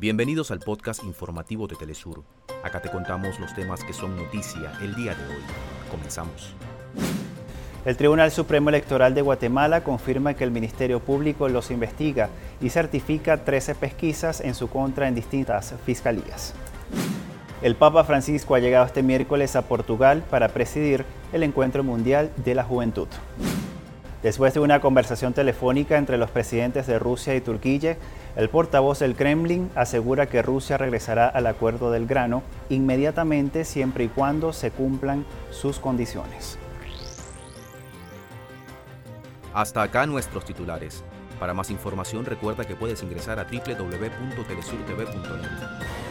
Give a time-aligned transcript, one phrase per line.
[0.00, 2.24] Bienvenidos al podcast informativo de Telesur.
[2.64, 5.42] Acá te contamos los temas que son noticia el día de hoy.
[5.90, 6.54] Comenzamos.
[7.84, 12.30] El Tribunal Supremo Electoral de Guatemala confirma que el Ministerio Público los investiga
[12.62, 16.54] y certifica 13 pesquisas en su contra en distintas fiscalías.
[17.60, 21.04] El Papa Francisco ha llegado este miércoles a Portugal para presidir
[21.34, 23.08] el Encuentro Mundial de la Juventud.
[24.22, 27.96] Después de una conversación telefónica entre los presidentes de Rusia y Turquía,
[28.36, 34.08] el portavoz del Kremlin asegura que Rusia regresará al acuerdo del grano inmediatamente siempre y
[34.08, 36.58] cuando se cumplan sus condiciones.
[39.54, 41.02] Hasta acá nuestros titulares.
[41.40, 46.09] Para más información recuerda que puedes ingresar a www.telesurtv.net.